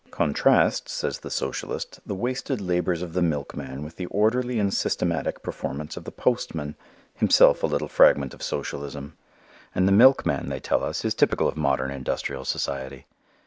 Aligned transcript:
Contrast, 0.09 0.89
says 0.89 1.19
the 1.19 1.29
socialist, 1.29 1.99
the 2.07 2.15
wasted 2.15 2.59
labors 2.59 3.03
of 3.03 3.13
the 3.13 3.21
milkman 3.21 3.83
with 3.83 3.97
the 3.97 4.07
orderly 4.07 4.57
and 4.57 4.73
systematic 4.73 5.43
performance 5.43 5.95
of 5.95 6.05
the 6.05 6.11
postman, 6.11 6.75
himself 7.13 7.61
a 7.61 7.67
little 7.67 7.87
fragment 7.87 8.33
of 8.33 8.41
socialism. 8.41 9.13
And 9.75 9.87
the 9.87 9.91
milkman, 9.91 10.49
they 10.49 10.59
tell 10.59 10.83
us, 10.83 11.05
is 11.05 11.13
typical 11.13 11.47
of 11.47 11.55
modern 11.55 11.91
industrial 11.91 12.45
society. 12.45 13.05